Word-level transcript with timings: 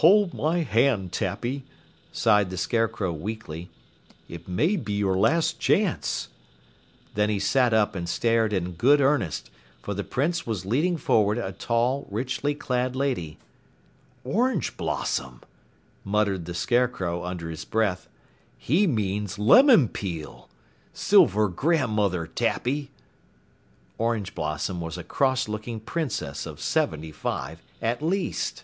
"Hold 0.00 0.32
my 0.32 0.60
hand, 0.60 1.10
Tappy," 1.12 1.64
sighed 2.12 2.50
the 2.50 2.56
Scarecrow 2.56 3.12
weakly. 3.12 3.68
"It 4.28 4.46
may 4.46 4.76
be 4.76 4.92
your 4.92 5.16
last 5.16 5.58
chance." 5.58 6.28
Then 7.16 7.28
he 7.30 7.40
sat 7.40 7.74
up 7.74 7.96
and 7.96 8.08
stared 8.08 8.52
in 8.52 8.74
good 8.74 9.00
earnest, 9.00 9.50
for 9.82 9.94
the 9.94 10.04
Prince 10.04 10.46
was 10.46 10.64
leading 10.64 10.98
forward 10.98 11.36
a 11.36 11.50
tall, 11.50 12.06
richly 12.12 12.54
clad 12.54 12.94
lady. 12.94 13.38
"Orange 14.22 14.76
Blossom!" 14.76 15.40
muttered 16.04 16.44
the 16.44 16.54
Scarecrow 16.54 17.24
under 17.24 17.50
his 17.50 17.64
breath. 17.64 18.06
"He 18.56 18.86
means 18.86 19.36
Lemon 19.36 19.88
Peel! 19.88 20.48
Silver 20.92 21.48
grandmother, 21.48 22.24
Tappy!" 22.24 22.92
Orange 23.96 24.32
Blossom 24.32 24.80
was 24.80 24.96
a 24.96 25.02
cross 25.02 25.48
looking 25.48 25.80
Princess 25.80 26.46
of 26.46 26.60
seventy 26.60 27.10
five, 27.10 27.60
at 27.82 28.00
least. 28.00 28.62